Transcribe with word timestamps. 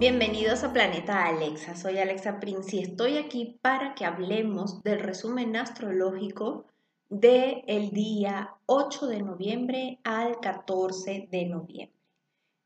Bienvenidos 0.00 0.64
a 0.64 0.72
Planeta 0.72 1.26
Alexa, 1.26 1.76
soy 1.76 1.98
Alexa 1.98 2.40
Prince 2.40 2.74
y 2.74 2.78
estoy 2.78 3.18
aquí 3.18 3.58
para 3.60 3.94
que 3.94 4.06
hablemos 4.06 4.82
del 4.82 4.98
resumen 5.00 5.54
astrológico 5.56 6.64
del 7.10 7.62
el 7.66 7.90
día 7.90 8.54
8 8.64 9.08
de 9.08 9.22
noviembre 9.22 9.98
al 10.02 10.40
14 10.40 11.28
de 11.30 11.44
noviembre. 11.44 11.94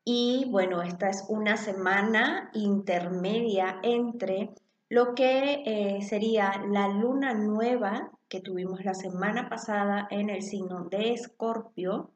Y 0.05 0.47
bueno, 0.49 0.81
esta 0.83 1.11
es 1.11 1.25
una 1.29 1.57
semana 1.57 2.53
intermedia 2.55 3.81
entre 3.83 4.51
lo 4.89 5.17
que 5.17 5.65
eh, 5.67 6.03
sería 6.03 6.63
la 6.71 6.87
luna 6.87 7.35
nueva 7.35 8.13
que 8.29 8.39
tuvimos 8.39 8.85
la 8.85 8.95
semana 8.95 9.49
pasada 9.49 10.07
en 10.13 10.31
el 10.31 10.43
signo 10.43 10.85
de 10.85 11.15
Escorpio 11.15 12.14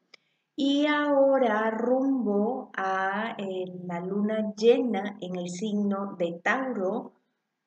y 0.61 0.87
ahora 0.87 1.71
rumbo 1.71 2.73
a 2.77 3.37
eh, 3.39 3.65
la 3.87 4.01
luna 4.01 4.53
llena 4.57 5.17
en 5.21 5.37
el 5.37 5.51
signo 5.51 6.17
de 6.19 6.41
Tauro, 6.43 7.13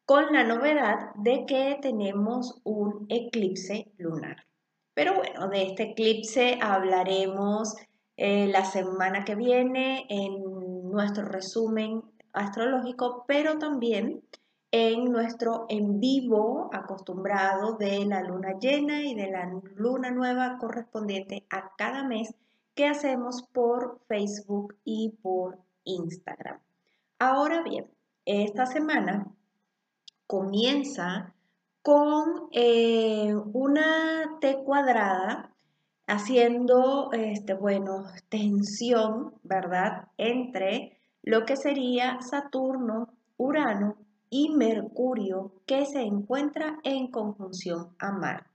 con 0.05 0.33
la 0.33 0.43
novedad 0.43 1.15
de 1.15 1.45
que 1.45 1.79
tenemos 1.81 2.59
un 2.65 3.05
eclipse 3.07 3.93
lunar. 3.97 4.45
Pero 4.93 5.15
bueno, 5.15 5.47
de 5.47 5.67
este 5.67 5.83
eclipse 5.91 6.59
hablaremos 6.61 7.77
eh, 8.17 8.47
la 8.47 8.65
semana 8.65 9.23
que 9.23 9.35
viene 9.35 10.05
en 10.09 10.91
nuestro 10.91 11.23
resumen 11.23 12.03
astrológico, 12.33 13.23
pero 13.25 13.57
también 13.57 14.21
en 14.69 15.05
nuestro 15.05 15.65
en 15.69 16.01
vivo 16.01 16.69
acostumbrado 16.73 17.77
de 17.77 18.03
la 18.05 18.21
luna 18.21 18.59
llena 18.59 19.01
y 19.01 19.15
de 19.15 19.31
la 19.31 19.49
luna 19.77 20.11
nueva 20.11 20.57
correspondiente 20.59 21.45
a 21.49 21.71
cada 21.77 22.03
mes 22.03 22.35
hacemos 22.85 23.43
por 23.53 23.99
Facebook 24.07 24.75
y 24.83 25.09
por 25.21 25.59
Instagram. 25.83 26.59
Ahora 27.19 27.61
bien, 27.63 27.87
esta 28.25 28.65
semana 28.65 29.27
comienza 30.27 31.33
con 31.81 32.47
eh, 32.51 33.33
una 33.53 34.37
T 34.39 34.63
cuadrada 34.63 35.51
haciendo, 36.07 37.11
este, 37.13 37.53
bueno, 37.53 38.05
tensión, 38.29 39.33
¿verdad? 39.43 40.07
Entre 40.17 40.99
lo 41.23 41.45
que 41.45 41.55
sería 41.55 42.21
Saturno, 42.21 43.09
Urano 43.37 43.97
y 44.29 44.49
Mercurio 44.49 45.53
que 45.65 45.85
se 45.85 46.01
encuentra 46.01 46.79
en 46.83 47.11
conjunción 47.11 47.95
a 47.99 48.11
Marte. 48.11 48.49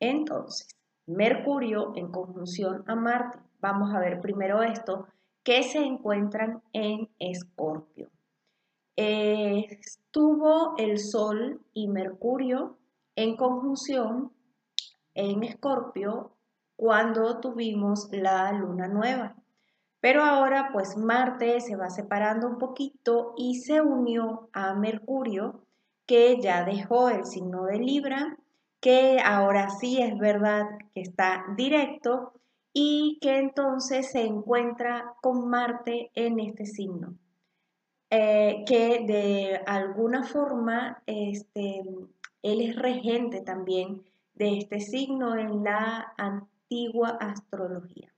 Entonces, 0.00 0.68
Mercurio 1.10 1.92
en 1.96 2.10
conjunción 2.10 2.84
a 2.86 2.94
Marte. 2.94 3.38
Vamos 3.60 3.92
a 3.94 3.98
ver 3.98 4.20
primero 4.20 4.62
esto, 4.62 5.06
que 5.42 5.62
se 5.62 5.78
encuentran 5.78 6.62
en 6.72 7.08
Escorpio. 7.18 8.10
estuvo 8.96 10.74
el 10.78 10.98
Sol 10.98 11.60
y 11.72 11.88
Mercurio 11.88 12.76
en 13.16 13.36
conjunción 13.36 14.32
en 15.14 15.42
Escorpio 15.42 16.32
cuando 16.76 17.40
tuvimos 17.40 18.08
la 18.12 18.52
luna 18.52 18.88
nueva. 18.88 19.34
Pero 20.00 20.22
ahora 20.22 20.70
pues 20.72 20.96
Marte 20.96 21.60
se 21.60 21.76
va 21.76 21.90
separando 21.90 22.46
un 22.46 22.58
poquito 22.58 23.34
y 23.36 23.56
se 23.56 23.80
unió 23.80 24.48
a 24.52 24.74
Mercurio 24.74 25.60
que 26.06 26.40
ya 26.40 26.64
dejó 26.64 27.10
el 27.10 27.26
signo 27.26 27.64
de 27.64 27.78
Libra 27.78 28.38
que 28.80 29.20
ahora 29.20 29.70
sí 29.70 30.00
es 30.00 30.18
verdad 30.18 30.66
que 30.94 31.02
está 31.02 31.44
directo 31.56 32.32
y 32.72 33.18
que 33.20 33.38
entonces 33.38 34.10
se 34.10 34.24
encuentra 34.24 35.14
con 35.22 35.48
Marte 35.48 36.10
en 36.14 36.40
este 36.40 36.66
signo. 36.66 37.14
Eh, 38.12 38.64
que 38.66 39.04
de 39.06 39.60
alguna 39.66 40.24
forma 40.24 41.00
este, 41.06 41.84
él 42.42 42.60
es 42.60 42.74
regente 42.74 43.40
también 43.40 44.02
de 44.34 44.58
este 44.58 44.80
signo 44.80 45.36
en 45.36 45.62
la 45.62 46.12
antigua 46.16 47.10
astrología, 47.20 48.12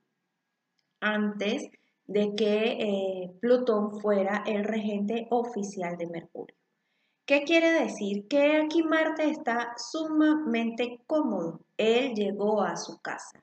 antes 0.99 1.69
de 2.07 2.33
que 2.35 2.77
eh, 2.79 3.33
Plutón 3.39 3.99
fuera 3.99 4.43
el 4.47 4.63
regente 4.63 5.27
oficial 5.29 5.95
de 5.97 6.07
Mercurio. 6.07 6.55
¿Qué 7.25 7.43
quiere 7.43 7.71
decir? 7.71 8.27
Que 8.27 8.57
aquí 8.57 8.83
Marte 8.83 9.29
está 9.29 9.73
sumamente 9.77 10.99
cómodo. 11.07 11.61
Él 11.77 12.13
llegó 12.15 12.61
a 12.61 12.75
su 12.75 12.99
casa 12.99 13.41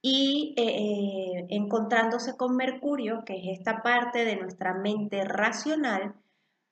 y 0.00 0.54
eh, 0.56 0.64
eh, 0.64 1.46
encontrándose 1.50 2.36
con 2.36 2.56
Mercurio, 2.56 3.22
que 3.24 3.34
es 3.34 3.58
esta 3.58 3.82
parte 3.82 4.24
de 4.24 4.36
nuestra 4.36 4.74
mente 4.74 5.24
racional, 5.24 6.14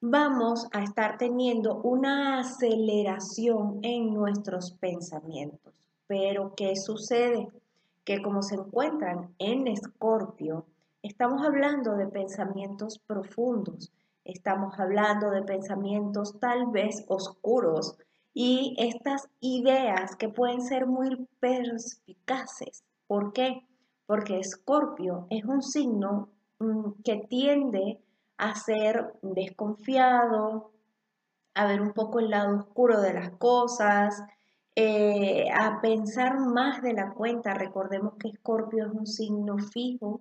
vamos 0.00 0.66
a 0.72 0.82
estar 0.82 1.18
teniendo 1.18 1.76
una 1.82 2.40
aceleración 2.40 3.78
en 3.82 4.14
nuestros 4.14 4.72
pensamientos. 4.72 5.74
Pero 6.06 6.54
¿qué 6.56 6.74
sucede? 6.74 7.48
Que 8.04 8.20
como 8.20 8.42
se 8.42 8.56
encuentran 8.56 9.34
en 9.38 9.68
Escorpio, 9.68 10.64
estamos 11.02 11.46
hablando 11.46 11.96
de 11.96 12.08
pensamientos 12.08 12.98
profundos, 12.98 13.92
Estamos 14.24 14.78
hablando 14.78 15.30
de 15.30 15.42
pensamientos 15.42 16.38
tal 16.40 16.66
vez 16.66 17.04
oscuros 17.08 17.96
y 18.34 18.76
estas 18.78 19.28
ideas 19.40 20.14
que 20.16 20.28
pueden 20.28 20.62
ser 20.62 20.86
muy 20.86 21.26
perspicaces. 21.40 22.84
¿Por 23.06 23.32
qué? 23.32 23.66
Porque 24.06 24.38
Escorpio 24.38 25.26
es 25.30 25.44
un 25.44 25.62
signo 25.62 26.28
mm, 26.58 27.02
que 27.02 27.16
tiende 27.28 28.00
a 28.36 28.54
ser 28.54 29.14
desconfiado, 29.22 30.72
a 31.54 31.66
ver 31.66 31.80
un 31.80 31.92
poco 31.92 32.20
el 32.20 32.30
lado 32.30 32.56
oscuro 32.56 33.00
de 33.00 33.14
las 33.14 33.30
cosas, 33.30 34.22
eh, 34.76 35.48
a 35.52 35.80
pensar 35.80 36.38
más 36.38 36.82
de 36.82 36.92
la 36.92 37.12
cuenta. 37.12 37.54
Recordemos 37.54 38.14
que 38.18 38.28
Escorpio 38.28 38.86
es 38.86 38.92
un 38.92 39.06
signo 39.06 39.58
fijo 39.58 40.20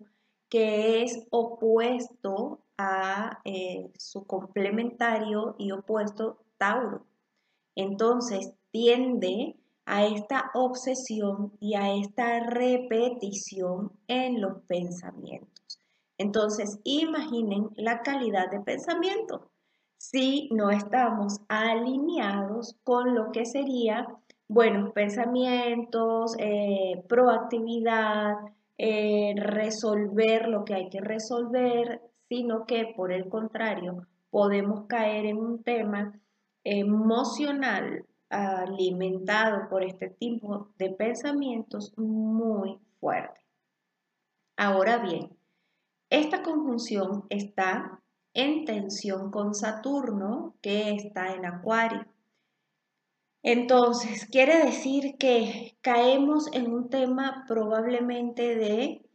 que 0.50 1.04
es 1.04 1.28
opuesto 1.30 2.60
a 2.80 3.42
eh, 3.44 3.92
su 3.98 4.26
complementario 4.26 5.56
y 5.60 5.72
opuesto 5.72 6.40
Tauro. 6.58 7.06
Entonces 7.76 8.54
tiende 8.72 9.58
a 9.86 10.06
esta 10.06 10.50
obsesión 10.54 11.52
y 11.60 11.76
a 11.76 11.94
esta 11.94 12.40
repetición 12.40 13.92
en 14.08 14.40
los 14.40 14.62
pensamientos. 14.64 15.80
Entonces 16.18 16.80
imaginen 16.86 17.70
la 17.76 18.02
calidad 18.02 18.50
de 18.50 18.62
pensamiento 18.62 19.52
si 20.00 20.48
no 20.52 20.70
estamos 20.70 21.42
alineados 21.50 22.78
con 22.84 23.16
lo 23.16 23.32
que 23.32 23.46
sería 23.46 24.08
buenos 24.48 24.94
pensamientos, 24.94 26.36
eh, 26.40 27.04
proactividad, 27.10 28.36
eh, 28.78 29.36
resolver 29.36 30.48
lo 30.48 30.64
que 30.64 30.74
hay 30.74 30.90
que 30.90 31.02
resolver, 31.02 32.02
sino 32.30 32.66
que 32.66 32.94
por 32.96 33.12
el 33.12 33.28
contrario 33.28 34.08
podemos 34.30 34.86
caer 34.86 35.26
en 35.26 35.38
un 35.38 35.64
tema 35.64 36.14
emocional 36.64 38.06
alimentado 38.30 39.68
por 39.70 39.84
este 39.84 40.10
tipo 40.10 40.70
de 40.78 40.92
pensamientos 40.92 41.98
muy 41.98 42.78
fuerte. 43.00 43.40
Ahora 44.56 45.00
bien, 45.00 45.36
esta 46.12 46.44
conjunción 46.44 47.26
está 47.30 48.02
en 48.34 48.66
tensión 48.66 49.32
con 49.32 49.56
Saturno, 49.56 50.56
que 50.62 50.92
está 50.92 51.34
en 51.34 51.46
Acuario. 51.46 52.06
Entonces, 53.42 54.26
quiere 54.26 54.66
decir 54.66 55.16
que 55.18 55.78
caemos 55.82 56.52
en 56.54 56.72
un 56.72 56.90
tema 56.90 57.46
probablemente 57.48 58.56
de 58.56 59.09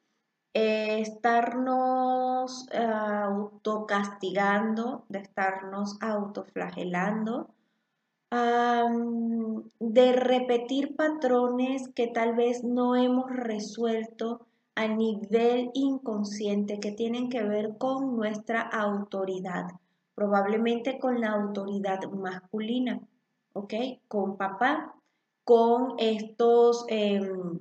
eh, 0.55 1.01
estarnos 1.01 2.69
eh, 2.71 2.79
autocastigando, 2.79 5.05
de 5.09 5.19
estarnos 5.19 5.99
autoflagelando, 6.01 7.51
de 9.79 10.13
repetir 10.13 10.97
patrones 10.97 11.89
que 11.95 12.09
tal 12.09 12.35
vez 12.35 12.65
no 12.65 12.97
hemos 12.97 13.31
resuelto 13.31 14.49
a 14.75 14.89
nivel 14.89 15.71
inconsciente 15.75 16.81
que 16.81 16.91
tienen 16.91 17.29
que 17.29 17.45
ver 17.45 17.79
con 17.79 18.17
nuestra 18.17 18.61
autoridad, 18.61 19.67
probablemente 20.15 20.99
con 20.99 21.21
la 21.21 21.31
autoridad 21.31 22.03
masculina, 22.11 23.01
¿ok? 23.53 23.75
Con 24.09 24.37
papá, 24.37 24.97
con 25.45 25.95
estos 25.99 26.87
em, 26.89 27.61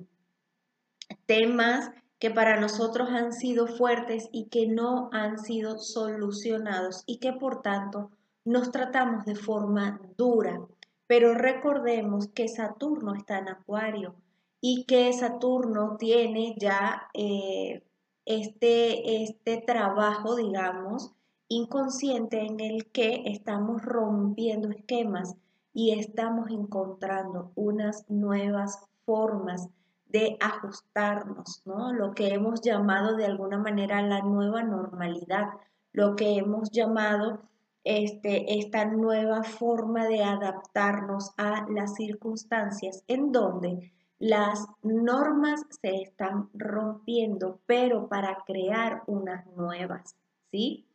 temas 1.26 1.90
que 2.18 2.30
para 2.30 2.60
nosotros 2.60 3.10
han 3.10 3.32
sido 3.32 3.66
fuertes 3.66 4.28
y 4.32 4.46
que 4.46 4.66
no 4.66 5.08
han 5.12 5.38
sido 5.38 5.78
solucionados 5.78 7.02
y 7.06 7.18
que 7.18 7.32
por 7.32 7.62
tanto 7.62 8.10
nos 8.44 8.70
tratamos 8.70 9.24
de 9.24 9.34
forma 9.34 10.00
dura. 10.16 10.60
Pero 11.06 11.34
recordemos 11.34 12.28
que 12.28 12.48
Saturno 12.48 13.14
está 13.14 13.38
en 13.38 13.48
Acuario 13.48 14.14
y 14.60 14.84
que 14.84 15.12
Saturno 15.12 15.96
tiene 15.98 16.54
ya 16.58 17.08
eh, 17.12 17.82
este, 18.24 19.22
este 19.22 19.58
trabajo, 19.58 20.36
digamos, 20.36 21.12
inconsciente 21.48 22.40
en 22.40 22.60
el 22.60 22.86
que 22.86 23.22
estamos 23.26 23.82
rompiendo 23.82 24.70
esquemas 24.70 25.36
y 25.74 25.98
estamos 25.98 26.50
encontrando 26.50 27.52
unas 27.54 28.08
nuevas 28.08 28.78
formas 29.04 29.68
de 30.14 30.36
ajustarnos, 30.40 31.62
¿no? 31.64 31.92
Lo 31.92 32.14
que 32.14 32.28
hemos 32.28 32.60
llamado 32.60 33.16
de 33.16 33.26
alguna 33.26 33.58
manera 33.58 34.00
la 34.00 34.20
nueva 34.20 34.62
normalidad, 34.62 35.48
lo 35.92 36.14
que 36.14 36.36
hemos 36.36 36.70
llamado 36.70 37.40
este, 37.82 38.60
esta 38.60 38.84
nueva 38.84 39.42
forma 39.42 40.06
de 40.06 40.22
adaptarnos 40.22 41.32
a 41.36 41.66
las 41.68 41.96
circunstancias 41.96 43.02
en 43.08 43.32
donde 43.32 43.92
las 44.20 44.64
normas 44.84 45.66
se 45.82 46.02
están 46.02 46.48
rompiendo, 46.54 47.58
pero 47.66 48.06
para 48.06 48.38
crear 48.46 49.02
unas 49.08 49.44
nuevas, 49.56 50.14
¿sí? 50.52 50.86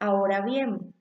Ahora 0.00 0.40
bien, 0.40 0.92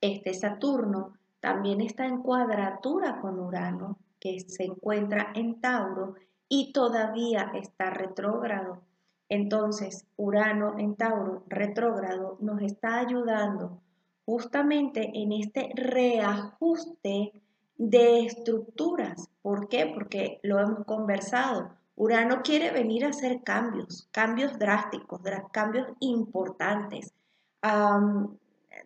este 0.00 0.34
Saturno 0.34 1.12
también 1.38 1.80
está 1.80 2.06
en 2.06 2.22
cuadratura 2.22 3.20
con 3.20 3.38
Urano, 3.38 3.98
que 4.18 4.40
se 4.40 4.64
encuentra 4.64 5.30
en 5.36 5.60
Tauro 5.60 6.16
y 6.48 6.72
todavía 6.72 7.52
está 7.54 7.90
retrógrado. 7.90 8.80
Entonces, 9.28 10.06
Urano 10.16 10.78
en 10.78 10.96
Tauro 10.96 11.44
retrógrado 11.48 12.38
nos 12.40 12.62
está 12.62 12.98
ayudando 12.98 13.80
justamente 14.24 15.10
en 15.14 15.32
este 15.32 15.70
reajuste 15.74 17.32
de 17.76 18.26
estructuras. 18.26 19.28
¿Por 19.42 19.68
qué? 19.68 19.90
Porque 19.94 20.40
lo 20.42 20.58
hemos 20.58 20.84
conversado. 20.84 21.70
Urano 21.96 22.42
quiere 22.42 22.70
venir 22.70 23.04
a 23.04 23.08
hacer 23.08 23.42
cambios, 23.42 24.08
cambios 24.12 24.58
drásticos, 24.58 25.20
cambios 25.52 25.88
importantes. 26.00 27.12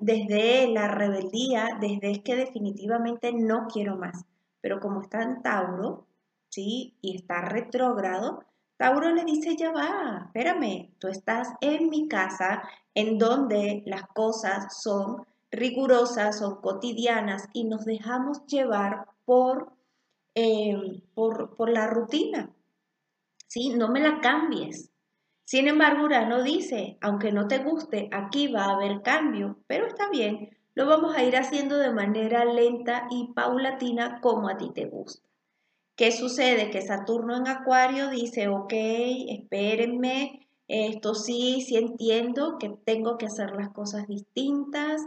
desde 0.00 0.68
la 0.68 0.88
rebeldía, 0.88 1.66
desde 1.80 2.22
que 2.22 2.34
definitivamente 2.34 3.32
no 3.32 3.66
quiero 3.66 3.96
más. 3.96 4.24
Pero 4.60 4.80
como 4.80 5.02
está 5.02 5.22
en 5.22 5.42
Tauro, 5.42 6.06
¿sí? 6.52 6.94
Y 7.00 7.16
está 7.16 7.40
retrógrado, 7.40 8.44
Tauro 8.76 9.10
le 9.12 9.24
dice, 9.24 9.56
ya 9.56 9.72
va, 9.72 10.24
espérame, 10.26 10.90
tú 10.98 11.08
estás 11.08 11.48
en 11.60 11.88
mi 11.88 12.08
casa 12.08 12.62
en 12.94 13.18
donde 13.18 13.82
las 13.86 14.06
cosas 14.08 14.82
son 14.82 15.26
rigurosas, 15.50 16.38
son 16.38 16.60
cotidianas 16.60 17.48
y 17.52 17.64
nos 17.64 17.84
dejamos 17.84 18.44
llevar 18.46 19.06
por, 19.24 19.72
eh, 20.34 21.02
por, 21.14 21.56
por, 21.56 21.70
la 21.70 21.86
rutina. 21.86 22.50
¿Sí? 23.46 23.70
No 23.70 23.88
me 23.88 24.00
la 24.00 24.20
cambies. 24.20 24.90
Sin 25.44 25.68
embargo, 25.68 26.04
Urano 26.04 26.42
dice, 26.42 26.98
aunque 27.00 27.32
no 27.32 27.48
te 27.48 27.58
guste, 27.58 28.08
aquí 28.12 28.48
va 28.48 28.64
a 28.64 28.74
haber 28.74 29.02
cambio, 29.02 29.58
pero 29.66 29.86
está 29.86 30.08
bien, 30.10 30.56
lo 30.74 30.86
vamos 30.86 31.16
a 31.16 31.22
ir 31.22 31.36
haciendo 31.36 31.78
de 31.78 31.92
manera 31.92 32.44
lenta 32.44 33.06
y 33.10 33.32
paulatina 33.32 34.20
como 34.20 34.48
a 34.48 34.56
ti 34.56 34.70
te 34.74 34.86
gusta. 34.86 35.31
¿Qué 36.02 36.10
sucede? 36.10 36.68
Que 36.68 36.82
Saturno 36.82 37.36
en 37.36 37.46
Acuario 37.46 38.10
dice, 38.10 38.48
ok, 38.48 38.72
espérenme, 39.28 40.48
esto 40.66 41.14
sí, 41.14 41.60
sí 41.60 41.76
entiendo 41.76 42.56
que 42.58 42.70
tengo 42.84 43.16
que 43.18 43.26
hacer 43.26 43.52
las 43.52 43.68
cosas 43.68 44.08
distintas, 44.08 45.00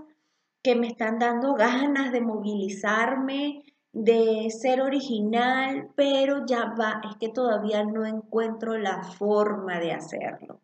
que 0.63 0.73
me 0.77 0.87
están 0.87 1.19
dando 1.19 1.53
ganas 1.53 2.13
de 2.13 2.21
movilizarme, 2.21 3.65
de 3.91 4.49
ser 4.51 4.79
original, 4.79 5.89
pero 5.97 6.45
ya 6.45 6.73
va, 6.79 7.01
es 7.11 7.17
que 7.17 7.27
todavía 7.27 7.83
no 7.83 8.05
encuentro 8.05 8.77
la 8.77 9.03
forma 9.03 9.81
de 9.81 9.91
hacerlo. 9.91 10.61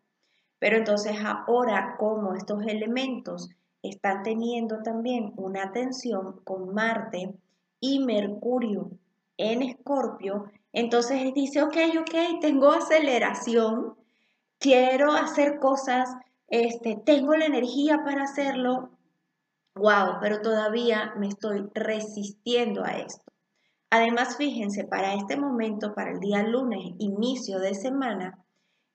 Pero 0.58 0.78
entonces 0.78 1.18
ahora, 1.22 1.96
como 1.98 2.32
estos 2.32 2.64
elementos 2.66 3.50
están 3.82 4.22
teniendo 4.22 4.78
también 4.82 5.34
una 5.36 5.72
tensión 5.72 6.40
con 6.42 6.72
Marte 6.72 7.34
y 7.80 7.98
Mercurio 7.98 8.92
en 9.36 9.62
Escorpio, 9.62 10.50
entonces 10.72 11.34
dice, 11.34 11.62
ok, 11.62 11.76
ok, 12.00 12.40
tengo 12.40 12.70
aceleración, 12.70 13.94
quiero 14.58 15.12
hacer 15.12 15.58
cosas, 15.58 16.08
este, 16.48 16.96
tengo 17.04 17.34
la 17.34 17.46
energía 17.46 18.02
para 18.04 18.24
hacerlo, 18.24 18.90
wow, 19.74 20.18
pero 20.20 20.40
todavía 20.40 21.14
me 21.18 21.28
estoy 21.28 21.68
resistiendo 21.74 22.84
a 22.84 22.98
esto. 22.98 23.24
Además, 23.90 24.36
fíjense, 24.38 24.84
para 24.84 25.14
este 25.14 25.36
momento, 25.36 25.94
para 25.94 26.12
el 26.12 26.20
día 26.20 26.42
lunes, 26.42 26.94
inicio 26.98 27.58
de 27.58 27.74
semana, 27.74 28.38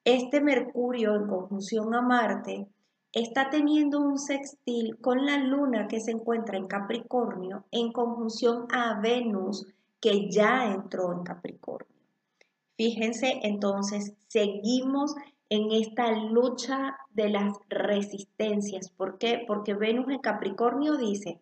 este 0.04 0.42
Mercurio 0.42 1.16
en 1.16 1.28
conjunción 1.28 1.94
a 1.94 2.02
Marte 2.02 2.68
está 3.12 3.50
teniendo 3.50 4.00
un 4.00 4.18
sextil 4.18 4.98
con 5.00 5.26
la 5.26 5.38
luna 5.38 5.88
que 5.88 6.00
se 6.00 6.12
encuentra 6.12 6.58
en 6.58 6.68
Capricornio 6.68 7.66
en 7.72 7.92
conjunción 7.92 8.68
a 8.72 9.00
Venus 9.00 9.66
que 10.00 10.30
ya 10.30 10.72
entró 10.74 11.14
en 11.14 11.24
Capricornio. 11.24 11.98
Fíjense, 12.78 13.40
entonces, 13.44 14.14
seguimos 14.28 15.16
en 15.50 15.72
esta 15.72 16.12
lucha 16.12 16.98
de 17.12 17.30
las 17.30 17.54
resistencias. 17.70 18.90
¿Por 18.90 19.18
qué? 19.18 19.44
Porque 19.48 19.74
Venus 19.74 20.10
en 20.10 20.20
Capricornio 20.20 20.98
dice, 20.98 21.40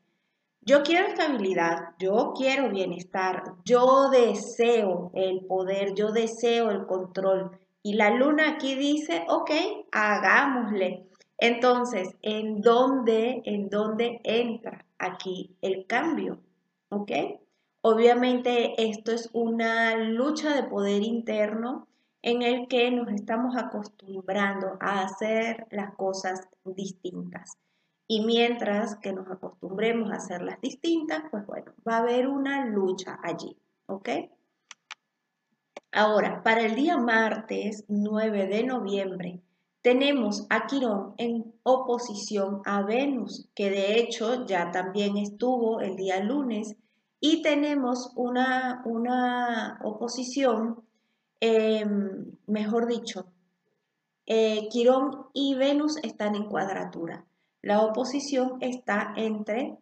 yo 0.62 0.82
quiero 0.84 1.08
estabilidad, 1.08 1.96
yo 2.00 2.34
quiero 2.36 2.70
bienestar, 2.70 3.44
yo 3.66 4.10
deseo 4.10 5.12
el 5.14 5.46
poder, 5.46 5.94
yo 5.94 6.12
deseo 6.12 6.72
el 6.72 6.86
control. 6.86 7.52
Y 7.84 7.94
la 7.94 8.12
luna 8.12 8.52
aquí 8.52 8.76
dice, 8.76 9.26
ok, 9.28 9.52
hagámosle. 9.92 11.06
Entonces, 11.38 12.16
¿en 12.22 12.62
dónde, 12.62 13.42
en 13.46 13.70
dónde 13.70 14.22
entra 14.24 14.86
aquí 14.98 15.56
el 15.62 15.86
cambio? 15.86 16.40
¿Ok? 16.90 17.12
Obviamente 17.88 18.90
esto 18.90 19.12
es 19.12 19.30
una 19.32 19.96
lucha 19.96 20.56
de 20.56 20.68
poder 20.68 21.04
interno 21.04 21.88
en 22.24 22.42
el 22.42 22.68
que 22.68 22.90
nos 22.90 23.10
estamos 23.10 23.56
acostumbrando 23.56 24.76
a 24.80 25.04
hacer 25.04 25.68
las 25.70 25.94
cosas 25.94 26.48
distintas. 26.64 27.60
Y 28.08 28.26
mientras 28.26 28.96
que 28.96 29.14
nos 29.14 29.30
acostumbremos 29.30 30.10
a 30.10 30.16
hacerlas 30.16 30.60
distintas, 30.62 31.26
pues 31.30 31.46
bueno, 31.46 31.74
va 31.88 31.98
a 31.98 32.00
haber 32.00 32.28
una 32.28 32.66
lucha 32.66 33.20
allí, 33.22 33.56
¿ok? 33.86 34.10
Ahora, 35.92 36.42
para 36.42 36.62
el 36.62 36.74
día 36.74 36.98
martes 36.98 37.86
9 37.88 38.48
de 38.48 38.64
noviembre, 38.64 39.42
tenemos 39.84 40.48
a 40.50 40.66
Quirón 40.66 41.14
en 41.20 41.54
oposición 41.62 42.64
a 42.66 42.82
Venus, 42.82 43.48
que 43.54 43.70
de 43.70 44.00
hecho 44.00 44.48
ya 44.48 44.72
también 44.72 45.18
estuvo 45.18 45.82
el 45.82 45.96
día 45.96 46.20
lunes, 46.24 46.76
y 47.26 47.42
tenemos 47.42 48.12
una, 48.16 48.82
una 48.86 49.80
oposición 49.84 50.86
Em, 51.48 52.32
mejor 52.48 52.88
dicho, 52.88 53.28
eh, 54.26 54.68
Quirón 54.72 55.28
y 55.34 55.56
Venus 55.56 55.98
están 55.98 56.34
en 56.36 56.46
cuadratura. 56.46 57.26
La 57.62 57.82
oposición 57.82 58.58
está 58.62 59.14
entre 59.16 59.78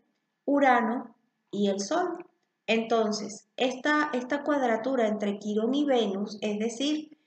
Urano 0.46 1.16
y 1.52 1.70
el 1.70 1.80
Sol. 1.80 2.26
Entonces, 2.66 3.48
esta, 3.56 4.10
esta 4.14 4.44
cuadratura 4.44 5.08
entre 5.08 5.38
Quirón 5.40 5.74
y 5.74 5.86
Venus, 5.86 6.38
es 6.42 6.60
decir, 6.60 7.18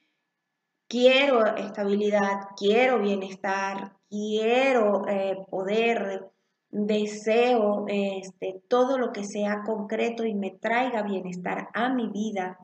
quiero 0.89 1.47
estabilidad, 1.47 2.41
quiero 2.57 2.99
bienestar, 2.99 3.97
quiero 4.11 5.07
eh, 5.09 5.47
poder, 5.51 6.31
deseo 6.85 7.87
este, 7.89 8.61
todo 8.69 8.99
lo 8.99 9.13
que 9.13 9.25
sea 9.25 9.63
concreto 9.65 10.27
y 10.27 10.35
me 10.35 10.51
traiga 10.51 11.03
bienestar 11.03 11.69
a 11.73 11.89
mi 11.89 12.09
vida, 12.09 12.59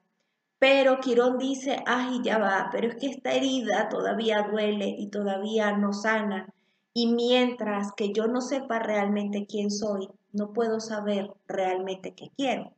pero 0.59 1.01
Quirón 1.01 1.39
dice, 1.39 1.83
ay, 1.87 2.21
ya 2.23 2.39
va, 2.39 2.69
pero 2.71 2.89
es 2.89 2.97
que 2.97 3.07
esta 3.09 3.33
herida 3.33 3.89
todavía 3.89 4.47
duele 4.51 4.95
y 4.97 5.09
todavía 5.09 5.77
no 5.77 5.93
sana. 5.93 6.53
Y 6.95 7.13
mientras 7.15 7.93
que 7.97 8.13
yo 8.13 8.27
no 8.27 8.41
sepa 8.41 8.79
realmente 8.79 9.47
quién 9.47 9.71
soy, 9.71 10.09
no 10.33 10.53
puedo 10.53 10.79
saber 10.79 11.31
realmente 11.49 12.15
qué 12.15 12.31
quiero. 12.37 12.71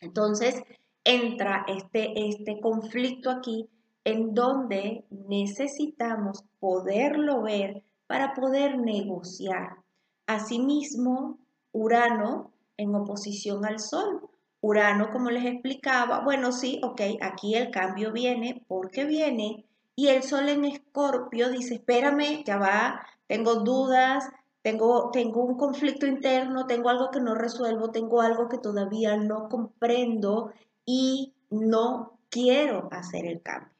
Entonces 0.00 0.62
entra 1.04 1.64
este, 1.68 2.28
este 2.28 2.60
conflicto 2.60 3.30
aquí 3.30 3.68
en 4.04 4.34
donde 4.34 5.04
necesitamos 5.10 6.44
poderlo 6.58 7.42
ver 7.42 7.82
para 8.06 8.34
poder 8.34 8.78
negociar. 8.78 9.85
Asimismo, 10.26 11.38
Urano 11.72 12.52
en 12.76 12.94
oposición 12.94 13.64
al 13.64 13.78
Sol. 13.78 14.28
Urano, 14.60 15.10
como 15.10 15.30
les 15.30 15.44
explicaba, 15.44 16.20
bueno, 16.20 16.50
sí, 16.52 16.80
ok, 16.82 17.00
aquí 17.20 17.54
el 17.54 17.70
cambio 17.70 18.12
viene 18.12 18.64
porque 18.66 19.04
viene. 19.04 19.64
Y 19.94 20.08
el 20.08 20.22
Sol 20.22 20.48
en 20.48 20.64
Escorpio 20.64 21.50
dice, 21.50 21.74
espérame, 21.74 22.44
ya 22.44 22.58
va, 22.58 23.06
tengo 23.26 23.56
dudas, 23.56 24.28
tengo, 24.62 25.10
tengo 25.10 25.44
un 25.44 25.56
conflicto 25.56 26.06
interno, 26.06 26.66
tengo 26.66 26.88
algo 26.88 27.10
que 27.10 27.20
no 27.20 27.34
resuelvo, 27.34 27.92
tengo 27.92 28.20
algo 28.20 28.48
que 28.48 28.58
todavía 28.58 29.16
no 29.16 29.48
comprendo 29.48 30.52
y 30.84 31.34
no 31.50 32.18
quiero 32.30 32.88
hacer 32.90 33.26
el 33.26 33.42
cambio. 33.42 33.72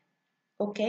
¿Ok? 0.58 0.80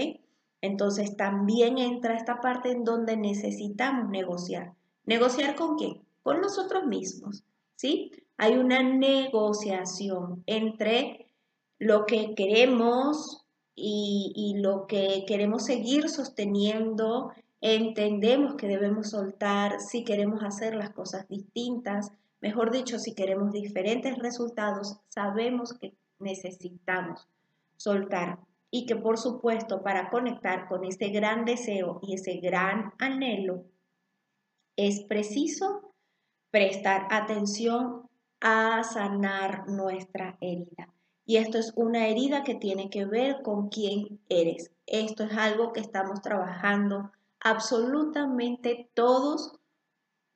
Entonces 0.61 1.17
también 1.17 1.77
entra 1.77 2.15
esta 2.15 2.39
parte 2.41 2.71
en 2.71 2.83
donde 2.83 3.17
necesitamos 3.17 4.09
negociar. 4.09 4.76
¿Negociar 5.07 5.55
con 5.55 5.77
quién? 5.77 6.01
Con 6.21 6.41
nosotros 6.41 6.85
mismos, 6.85 7.43
¿sí? 7.77 8.11
Hay 8.35 8.57
una 8.57 8.83
negociación 8.83 10.43
entre 10.45 11.27
lo 11.79 12.05
que 12.05 12.35
queremos 12.35 13.45
y, 13.73 14.33
y 14.35 14.59
lo 14.59 14.85
que 14.85 15.23
queremos 15.25 15.63
seguir 15.63 16.09
sosteniendo, 16.09 17.31
entendemos 17.61 18.55
que 18.55 18.67
debemos 18.67 19.11
soltar 19.11 19.79
si 19.79 20.03
queremos 20.03 20.43
hacer 20.43 20.75
las 20.75 20.89
cosas 20.89 21.25
distintas, 21.29 22.11
mejor 22.41 22.71
dicho, 22.71 22.99
si 22.99 23.15
queremos 23.15 23.53
diferentes 23.53 24.19
resultados, 24.19 24.97
sabemos 25.07 25.73
que 25.73 25.93
necesitamos 26.19 27.29
soltar 27.77 28.39
y 28.71 28.85
que 28.85 28.97
por 28.97 29.17
supuesto 29.17 29.81
para 29.83 30.09
conectar 30.09 30.67
con 30.67 30.83
ese 30.83 31.07
gran 31.09 31.45
deseo 31.45 32.01
y 32.03 32.15
ese 32.15 32.41
gran 32.41 32.91
anhelo 32.99 33.63
es 34.77 35.01
preciso 35.01 35.93
prestar 36.51 37.07
atención 37.11 38.07
a 38.39 38.83
sanar 38.83 39.67
nuestra 39.67 40.37
herida. 40.39 40.93
Y 41.25 41.37
esto 41.37 41.57
es 41.57 41.73
una 41.75 42.07
herida 42.07 42.43
que 42.43 42.55
tiene 42.55 42.89
que 42.89 43.03
ver 43.03 43.41
con 43.41 43.67
quién 43.67 44.21
eres. 44.29 44.71
Esto 44.85 45.25
es 45.25 45.33
algo 45.37 45.73
que 45.73 45.81
estamos 45.81 46.21
trabajando 46.21 47.11
absolutamente 47.41 48.89
todos 48.93 49.51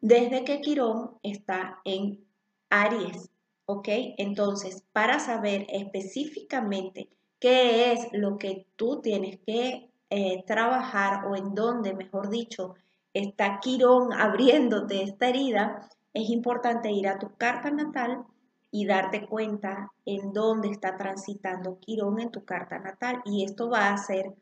desde 0.02 0.44
que 0.44 0.60
Quirón 0.60 1.12
está 1.24 1.80
en 1.86 2.26
Aries. 2.70 3.30
¿Ok? 3.66 3.88
Entonces, 4.18 4.84
para 4.92 5.20
saber 5.20 5.66
específicamente 5.70 7.08
qué 7.40 7.94
es 7.94 8.08
lo 8.12 8.38
que 8.38 8.68
tú 8.76 9.00
tienes 9.02 9.40
que 9.46 9.90
eh, 10.10 10.44
trabajar 10.46 11.26
o 11.28 11.38
en 11.38 11.56
dónde, 11.56 11.94
mejor 11.94 12.30
dicho, 12.30 12.76
está 13.14 13.60
Quirón 13.60 14.14
abriéndote 14.14 15.04
esta 15.04 15.28
herida, 15.30 15.90
es 16.14 16.30
importante 16.30 16.92
ir 16.92 17.08
a 17.08 17.20
tu 17.20 17.36
carta 17.36 17.72
natal 17.72 18.26
y 18.72 18.86
darte 18.86 19.28
cuenta 19.28 19.92
en 20.06 20.34
dónde 20.34 20.70
está 20.70 20.98
transitando 20.98 21.80
Quirón 21.80 22.20
en 22.20 22.32
tu 22.32 22.46
carta 22.46 22.80
natal. 22.80 23.22
Y 23.26 23.44
esto 23.44 23.70
va 23.70 23.90
a 23.90 23.98
ser 23.98 24.34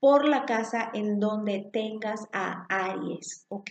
por 0.00 0.26
la 0.26 0.46
casa 0.46 0.90
en 0.94 1.20
donde 1.20 1.68
tengas 1.72 2.26
a 2.32 2.66
Aries, 2.68 3.44
¿ok? 3.48 3.70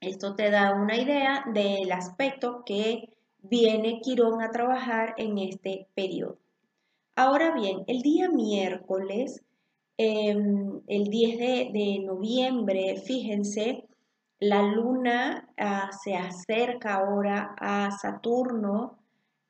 Esto 0.00 0.34
te 0.34 0.50
da 0.50 0.72
una 0.72 0.96
idea 0.96 1.44
del 1.52 1.92
aspecto 1.92 2.64
que 2.64 3.12
viene 3.42 4.00
Quirón 4.00 4.42
a 4.42 4.50
trabajar 4.50 5.14
en 5.18 5.36
este 5.38 5.86
periodo. 5.94 6.38
Ahora 7.16 7.52
bien, 7.52 7.84
el 7.86 8.00
día 8.00 8.30
miércoles, 8.30 9.42
em, 10.00 10.80
el 10.86 11.04
10 11.08 11.38
de, 11.72 12.02
noviembre, 12.06 12.96
fíjense, 13.04 13.88
la 14.38 14.62
luna 14.62 15.48
ah, 15.58 15.90
se 15.92 16.14
acerca 16.16 16.94
ahora 16.94 17.54
a 17.58 17.90
Saturno, 17.90 18.98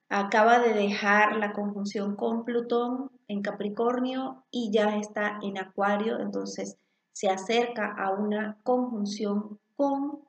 acaba 0.08 0.58
de 0.58 0.74
dejar 0.74 1.36
la 1.36 1.52
conjunción 1.52 2.16
con 2.16 2.44
Plutón 2.44 3.10
en 3.28 3.42
Capricornio 3.42 4.44
y 4.50 4.72
ya 4.72 4.96
está 4.96 5.38
en 5.42 5.58
Acuario, 5.58 6.18
entonces 6.18 6.76
se 7.12 7.28
acerca 7.28 7.94
a 7.96 8.10
una 8.10 8.58
conjunción 8.64 9.60
con, 9.76 10.20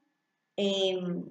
em, 0.56 1.26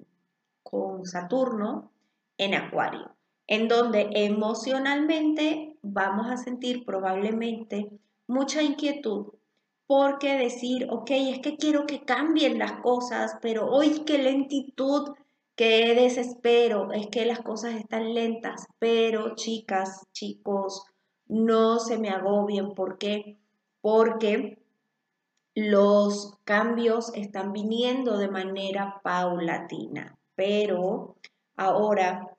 con 0.63 1.05
Saturno 1.05 1.91
en 2.37 2.55
Acuario 2.55 3.15
en 3.51 3.67
donde 3.67 4.09
emocionalmente 4.13 5.75
vamos 5.81 6.31
a 6.31 6.37
sentir 6.37 6.85
probablemente 6.85 7.91
mucha 8.31 8.63
inquietud 8.63 9.27
porque 9.85 10.37
decir, 10.37 10.87
ok, 10.89 11.11
es 11.11 11.39
que 11.39 11.57
quiero 11.57 11.85
que 11.85 12.05
cambien 12.05 12.57
las 12.57 12.79
cosas, 12.81 13.35
pero 13.41 13.69
hoy 13.69 14.05
qué 14.05 14.19
lentitud, 14.19 15.09
qué 15.57 15.93
desespero, 15.95 16.93
es 16.93 17.07
que 17.07 17.25
las 17.25 17.41
cosas 17.41 17.75
están 17.75 18.13
lentas, 18.13 18.67
pero 18.79 19.35
chicas, 19.35 20.07
chicos, 20.13 20.85
no 21.27 21.79
se 21.79 21.99
me 21.99 22.09
agobien, 22.09 22.73
¿por 22.73 22.97
qué? 22.99 23.37
Porque 23.81 24.63
los 25.55 26.37
cambios 26.45 27.11
están 27.13 27.51
viniendo 27.51 28.17
de 28.17 28.29
manera 28.29 29.01
paulatina, 29.03 30.17
pero 30.35 31.17
ahora 31.57 32.37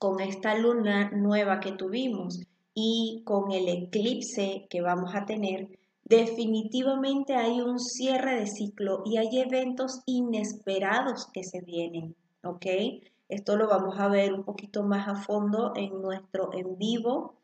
con 0.00 0.18
esta 0.18 0.56
luna 0.56 1.12
nueva 1.12 1.60
que 1.60 1.70
tuvimos 1.70 2.40
y 2.78 3.22
con 3.24 3.52
el 3.52 3.68
eclipse 3.68 4.66
que 4.68 4.82
vamos 4.82 5.14
a 5.14 5.24
tener, 5.24 5.78
definitivamente 6.04 7.34
hay 7.34 7.62
un 7.62 7.80
cierre 7.80 8.38
de 8.38 8.46
ciclo 8.46 9.02
y 9.06 9.16
hay 9.16 9.38
eventos 9.38 10.02
inesperados 10.04 11.26
que 11.32 11.42
se 11.42 11.62
vienen, 11.62 12.14
¿ok? 12.44 12.66
Esto 13.30 13.56
lo 13.56 13.66
vamos 13.66 13.98
a 13.98 14.08
ver 14.08 14.34
un 14.34 14.44
poquito 14.44 14.82
más 14.82 15.08
a 15.08 15.14
fondo 15.14 15.72
en 15.74 16.02
nuestro 16.02 16.52
en 16.52 16.76
vivo 16.76 17.36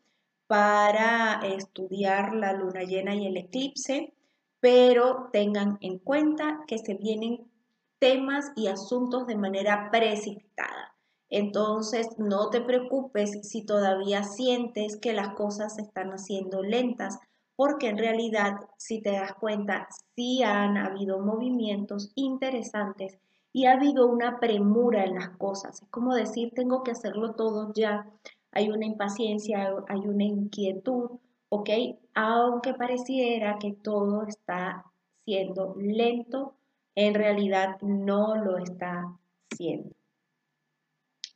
para 0.45 1.41
estudiar 1.41 2.35
la 2.35 2.53
luna 2.53 2.83
llena 2.83 3.15
y 3.15 3.25
el 3.25 3.35
eclipse, 3.35 4.13
pero 4.59 5.29
tengan 5.33 5.79
en 5.81 5.97
cuenta 5.97 6.59
que 6.67 6.77
se 6.77 6.93
vienen 6.93 7.49
temas 7.97 8.51
y 8.55 8.67
asuntos 8.67 9.25
de 9.25 9.35
manera 9.35 9.89
precipitada. 9.91 10.92
Entonces, 11.35 12.09
no 12.19 12.51
te 12.51 12.61
preocupes 12.61 13.39
si 13.41 13.65
todavía 13.65 14.23
sientes 14.23 14.97
que 14.97 15.13
las 15.13 15.33
cosas 15.33 15.73
se 15.75 15.81
están 15.81 16.11
haciendo 16.11 16.61
lentas, 16.61 17.17
porque 17.55 17.87
en 17.87 17.97
realidad, 17.97 18.57
si 18.77 19.01
te 19.01 19.13
das 19.13 19.33
cuenta, 19.33 19.87
sí 20.15 20.43
han 20.43 20.77
habido 20.77 21.17
movimientos 21.21 22.11
interesantes 22.13 23.17
y 23.51 23.65
ha 23.65 23.71
habido 23.71 24.05
una 24.05 24.39
premura 24.39 25.05
en 25.05 25.15
las 25.15 25.29
cosas. 25.31 25.81
Es 25.81 25.89
como 25.89 26.13
decir, 26.13 26.51
tengo 26.53 26.83
que 26.83 26.91
hacerlo 26.91 27.33
todo 27.33 27.73
ya. 27.73 28.07
Hay 28.51 28.69
una 28.69 28.85
impaciencia, 28.85 29.73
hay 29.87 30.01
una 30.01 30.25
inquietud, 30.25 31.17
¿ok? 31.49 31.69
Aunque 32.13 32.75
pareciera 32.75 33.57
que 33.57 33.73
todo 33.73 34.27
está 34.27 34.85
siendo 35.25 35.73
lento, 35.79 36.53
en 36.93 37.15
realidad 37.15 37.81
no 37.81 38.35
lo 38.35 38.59
está 38.59 39.17
siendo 39.49 39.95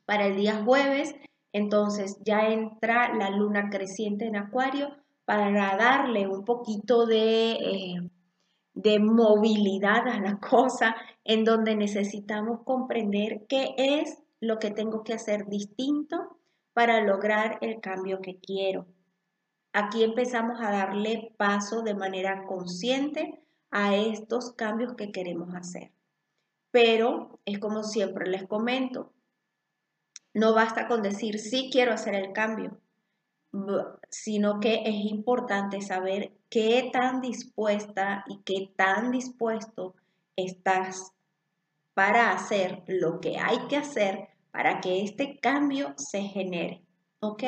para 0.08 0.26
el 0.26 0.36
día 0.36 0.64
jueves. 0.64 1.14
Entonces 1.52 2.18
ya 2.24 2.48
entra 2.48 3.14
la 3.14 3.28
luna 3.28 3.68
creciente 3.68 4.24
en 4.24 4.36
Acuario 4.36 4.88
para 5.26 5.76
darle 5.76 6.26
un 6.26 6.46
poquito 6.46 7.04
de, 7.04 7.52
eh, 7.52 8.10
de 8.72 8.98
movilidad 9.00 10.08
a 10.08 10.18
la 10.18 10.38
cosa 10.50 10.96
en 11.24 11.44
donde 11.44 11.76
necesitamos 11.76 12.60
comprender 12.64 13.44
qué 13.50 13.74
es 13.76 14.22
lo 14.40 14.58
que 14.58 14.70
tengo 14.70 15.04
que 15.04 15.12
hacer 15.12 15.46
distinto 15.46 16.38
para 16.72 17.02
lograr 17.02 17.58
el 17.60 17.80
cambio 17.82 18.22
que 18.22 18.38
quiero. 18.38 18.86
Aquí 19.74 20.04
empezamos 20.04 20.58
a 20.62 20.70
darle 20.70 21.34
paso 21.36 21.82
de 21.82 21.94
manera 21.94 22.46
consciente 22.46 23.42
a 23.70 23.94
estos 23.94 24.54
cambios 24.54 24.94
que 24.94 25.12
queremos 25.12 25.54
hacer. 25.54 25.92
Pero 26.70 27.40
es 27.44 27.58
como 27.58 27.82
siempre 27.82 28.26
les 28.30 28.46
comento, 28.46 29.12
no 30.38 30.54
basta 30.54 30.86
con 30.86 31.02
decir 31.02 31.38
sí 31.38 31.68
quiero 31.72 31.92
hacer 31.92 32.14
el 32.14 32.32
cambio, 32.32 32.78
sino 34.08 34.60
que 34.60 34.82
es 34.84 35.10
importante 35.10 35.80
saber 35.80 36.32
qué 36.48 36.90
tan 36.92 37.20
dispuesta 37.20 38.24
y 38.28 38.38
qué 38.44 38.72
tan 38.76 39.10
dispuesto 39.10 39.94
estás 40.36 41.12
para 41.94 42.32
hacer 42.32 42.84
lo 42.86 43.20
que 43.20 43.38
hay 43.38 43.58
que 43.68 43.76
hacer 43.76 44.28
para 44.52 44.80
que 44.80 45.02
este 45.02 45.38
cambio 45.40 45.94
se 45.96 46.22
genere. 46.22 46.82
¿Ok? 47.20 47.42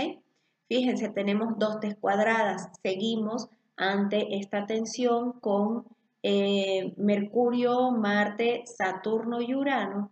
Fíjense, 0.68 1.09
tenemos 1.09 1.59
dos 1.59 1.80
descuadradas. 1.80 2.68
Seguimos 2.82 3.49
ante 3.76 4.37
esta 4.37 4.66
tensión 4.66 5.32
con 5.40 5.85
eh, 6.23 6.92
Mercurio, 6.97 7.92
Marte, 7.92 8.64
Saturno 8.66 9.40
y 9.40 9.54
Urano 9.54 10.11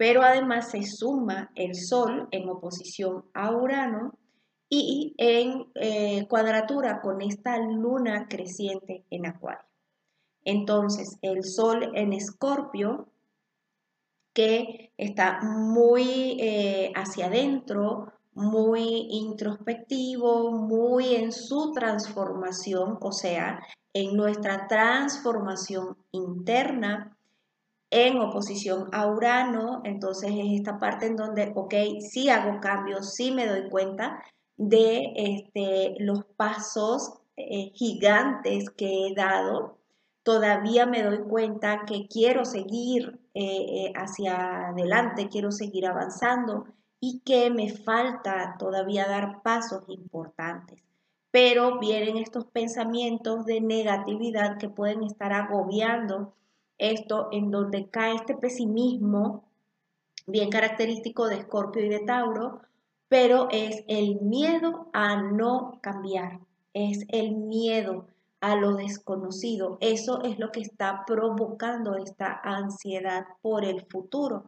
pero 0.00 0.22
además 0.22 0.70
se 0.70 0.82
suma 0.82 1.50
el 1.54 1.74
Sol 1.74 2.26
en 2.30 2.48
oposición 2.48 3.26
a 3.34 3.54
Urano 3.54 4.14
y 4.70 5.14
en 5.18 5.66
eh, 5.74 6.26
cuadratura 6.26 7.02
con 7.02 7.20
esta 7.20 7.58
luna 7.58 8.26
creciente 8.26 9.04
en 9.10 9.26
Acuario. 9.26 9.68
Entonces, 10.42 11.18
el 11.20 11.44
Sol 11.44 11.92
en 11.94 12.14
Escorpio, 12.14 13.10
que 14.32 14.90
está 14.96 15.40
muy 15.42 16.38
eh, 16.40 16.92
hacia 16.96 17.26
adentro, 17.26 18.10
muy 18.32 19.06
introspectivo, 19.10 20.50
muy 20.50 21.14
en 21.14 21.30
su 21.30 21.72
transformación, 21.72 22.96
o 23.02 23.12
sea, 23.12 23.60
en 23.92 24.16
nuestra 24.16 24.66
transformación 24.66 25.98
interna, 26.10 27.18
en 27.90 28.18
oposición 28.18 28.88
a 28.92 29.06
Urano, 29.08 29.82
entonces 29.84 30.30
es 30.30 30.60
esta 30.60 30.78
parte 30.78 31.06
en 31.06 31.16
donde, 31.16 31.52
ok, 31.54 31.74
sí 32.00 32.28
hago 32.28 32.60
cambios, 32.60 33.14
sí 33.14 33.32
me 33.32 33.46
doy 33.46 33.68
cuenta 33.68 34.22
de 34.56 35.12
este, 35.16 35.96
los 35.98 36.24
pasos 36.36 37.14
eh, 37.36 37.72
gigantes 37.74 38.70
que 38.70 39.06
he 39.06 39.14
dado, 39.14 39.78
todavía 40.22 40.86
me 40.86 41.02
doy 41.02 41.18
cuenta 41.18 41.84
que 41.86 42.06
quiero 42.06 42.44
seguir 42.44 43.18
eh, 43.34 43.86
eh, 43.86 43.92
hacia 43.96 44.68
adelante, 44.68 45.28
quiero 45.28 45.50
seguir 45.50 45.86
avanzando 45.86 46.66
y 47.00 47.20
que 47.20 47.50
me 47.50 47.70
falta 47.70 48.56
todavía 48.58 49.08
dar 49.08 49.42
pasos 49.42 49.84
importantes. 49.88 50.80
Pero 51.32 51.78
vienen 51.78 52.18
estos 52.18 52.44
pensamientos 52.44 53.46
de 53.46 53.60
negatividad 53.60 54.58
que 54.58 54.68
pueden 54.68 55.02
estar 55.04 55.32
agobiando 55.32 56.34
esto 56.80 57.28
en 57.30 57.50
donde 57.50 57.88
cae 57.88 58.16
este 58.16 58.34
pesimismo 58.34 59.44
bien 60.26 60.50
característico 60.50 61.28
de 61.28 61.36
Escorpio 61.36 61.84
y 61.84 61.88
de 61.88 62.00
Tauro, 62.00 62.62
pero 63.08 63.48
es 63.50 63.84
el 63.88 64.20
miedo 64.20 64.88
a 64.92 65.20
no 65.20 65.78
cambiar, 65.82 66.40
es 66.74 67.04
el 67.08 67.32
miedo 67.32 68.06
a 68.40 68.56
lo 68.56 68.74
desconocido. 68.74 69.78
Eso 69.80 70.22
es 70.22 70.38
lo 70.38 70.50
que 70.50 70.60
está 70.60 71.04
provocando 71.06 71.96
esta 71.96 72.40
ansiedad 72.42 73.26
por 73.42 73.64
el 73.64 73.84
futuro. 73.86 74.44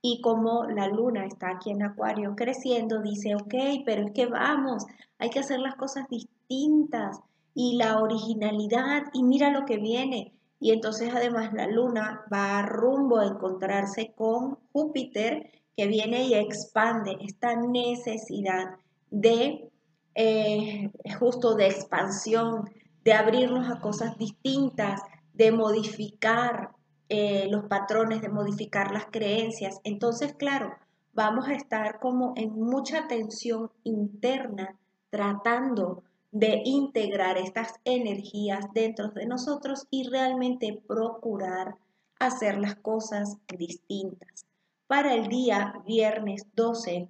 Y 0.00 0.20
como 0.20 0.64
la 0.64 0.88
luna 0.88 1.26
está 1.26 1.50
aquí 1.50 1.70
en 1.70 1.82
Acuario 1.82 2.34
creciendo, 2.36 3.00
dice, 3.00 3.34
ok, 3.34 3.54
pero 3.84 4.06
es 4.06 4.12
que 4.12 4.26
vamos, 4.26 4.84
hay 5.18 5.30
que 5.30 5.40
hacer 5.40 5.60
las 5.60 5.76
cosas 5.76 6.08
distintas 6.08 7.20
y 7.54 7.76
la 7.76 8.00
originalidad 8.00 9.04
y 9.12 9.22
mira 9.22 9.50
lo 9.50 9.64
que 9.64 9.76
viene. 9.76 10.32
Y 10.62 10.70
entonces 10.70 11.10
además 11.12 11.52
la 11.52 11.66
luna 11.66 12.24
va 12.32 12.62
rumbo 12.62 13.18
a 13.18 13.26
encontrarse 13.26 14.12
con 14.14 14.58
Júpiter 14.72 15.50
que 15.76 15.88
viene 15.88 16.22
y 16.22 16.34
expande 16.34 17.16
esta 17.20 17.56
necesidad 17.56 18.76
de 19.10 19.68
eh, 20.14 20.88
justo 21.18 21.56
de 21.56 21.66
expansión, 21.66 22.70
de 23.02 23.12
abrirnos 23.12 23.68
a 23.68 23.80
cosas 23.80 24.16
distintas, 24.18 25.00
de 25.34 25.50
modificar 25.50 26.70
eh, 27.08 27.48
los 27.50 27.64
patrones, 27.64 28.22
de 28.22 28.28
modificar 28.28 28.92
las 28.92 29.06
creencias. 29.06 29.80
Entonces, 29.82 30.32
claro, 30.34 30.72
vamos 31.12 31.48
a 31.48 31.54
estar 31.54 31.98
como 31.98 32.34
en 32.36 32.52
mucha 32.52 33.08
tensión 33.08 33.72
interna 33.82 34.76
tratando 35.10 36.04
de 36.32 36.62
integrar 36.64 37.36
estas 37.36 37.74
energías 37.84 38.64
dentro 38.72 39.08
de 39.08 39.26
nosotros 39.26 39.86
y 39.90 40.08
realmente 40.08 40.82
procurar 40.88 41.76
hacer 42.18 42.58
las 42.58 42.74
cosas 42.76 43.36
distintas. 43.56 44.46
Para 44.86 45.14
el 45.14 45.28
día 45.28 45.74
viernes 45.86 46.46
12, 46.54 47.08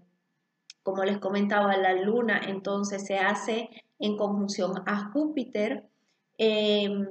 como 0.82 1.04
les 1.04 1.18
comentaba, 1.18 1.76
la 1.76 1.94
luna 1.94 2.40
entonces 2.48 3.06
se 3.06 3.18
hace 3.18 3.70
en 4.00 4.16
conjunción 4.16 4.82
a 4.86 5.10
Júpiter 5.12 5.88
em, 6.38 7.06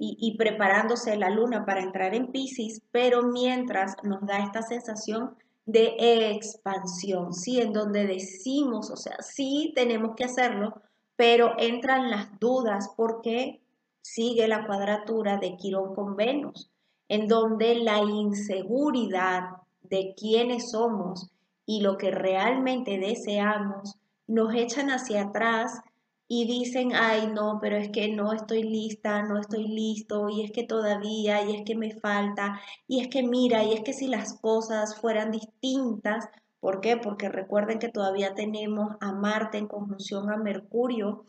y, 0.00 0.36
preparándose 0.36 1.16
la 1.16 1.30
luna 1.30 1.64
para 1.64 1.82
entrar 1.82 2.14
en 2.14 2.30
Pisces, 2.30 2.82
pero 2.92 3.22
mientras 3.22 3.96
nos 4.04 4.24
da 4.24 4.38
esta 4.44 4.62
sensación 4.62 5.34
de 5.66 6.30
expansión, 6.30 7.34
¿sí? 7.34 7.60
En 7.60 7.72
donde 7.72 8.06
decimos, 8.06 8.90
o 8.90 8.96
sea, 8.96 9.16
sí 9.22 9.72
tenemos 9.74 10.14
que 10.14 10.24
hacerlo, 10.24 10.80
pero 11.18 11.54
entran 11.58 12.10
las 12.10 12.38
dudas 12.38 12.92
porque 12.96 13.60
sigue 14.00 14.46
la 14.46 14.68
cuadratura 14.68 15.36
de 15.36 15.56
Quirón 15.56 15.92
con 15.96 16.14
Venus, 16.14 16.70
en 17.08 17.26
donde 17.26 17.74
la 17.74 17.98
inseguridad 17.98 19.50
de 19.82 20.14
quiénes 20.16 20.70
somos 20.70 21.28
y 21.66 21.80
lo 21.80 21.98
que 21.98 22.12
realmente 22.12 22.98
deseamos 22.98 23.96
nos 24.28 24.54
echan 24.54 24.90
hacia 24.90 25.22
atrás 25.22 25.80
y 26.28 26.46
dicen, 26.46 26.92
ay, 26.94 27.26
no, 27.34 27.58
pero 27.60 27.76
es 27.76 27.88
que 27.88 28.14
no 28.14 28.32
estoy 28.32 28.62
lista, 28.62 29.22
no 29.22 29.40
estoy 29.40 29.66
listo, 29.66 30.28
y 30.28 30.44
es 30.44 30.52
que 30.52 30.62
todavía, 30.62 31.42
y 31.42 31.56
es 31.56 31.62
que 31.64 31.74
me 31.74 31.98
falta, 31.98 32.60
y 32.86 33.00
es 33.00 33.08
que 33.08 33.24
mira, 33.24 33.64
y 33.64 33.72
es 33.72 33.80
que 33.80 33.92
si 33.92 34.06
las 34.06 34.34
cosas 34.34 35.00
fueran 35.00 35.32
distintas, 35.32 36.28
¿por 36.60 36.80
qué? 36.80 36.96
Porque 36.96 37.28
recuerden 37.28 37.78
que 37.78 37.88
todavía 37.88 38.34
tenemos 38.34 38.96
a 39.00 39.12
Marte 39.12 39.58
en 39.58 39.68
conjunción 39.68 40.30
a 40.30 40.36
Mercurio 40.36 41.26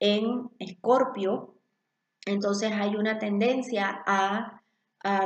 en 0.00 0.50
Escorpio, 0.58 1.54
entonces 2.26 2.72
hay 2.72 2.96
una 2.96 3.18
tendencia 3.18 4.02
a, 4.06 4.62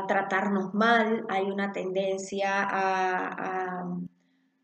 tratarnos 0.07 0.75
mal, 0.75 1.25
hay 1.31 1.51
una 1.51 1.73
tendencia 1.73 2.51
a, 2.69 3.89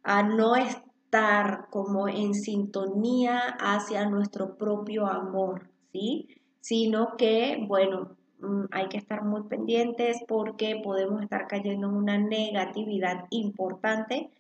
a 0.03 0.23
no 0.23 0.57
estar 0.57 1.69
como 1.71 2.07
en 2.07 2.35
sintonía 2.35 3.39
hacia 3.59 4.11
nuestro 4.11 4.59
propio 4.59 5.07
amor, 5.07 5.71
¿sí? 5.91 6.29
Sino 6.61 7.17
que, 7.17 7.65
bueno, 7.67 8.19
mm, 8.41 8.65
hay 8.73 8.89
que 8.89 8.99
estar 8.99 9.25
muy 9.25 9.45
pendientes 9.45 10.19
porque 10.29 10.83
podemos 10.85 11.23
estar 11.23 11.47
cayendo 11.47 11.89
en 11.89 11.95
una 11.95 12.19
negatividad 12.19 13.25
importante 13.31 14.31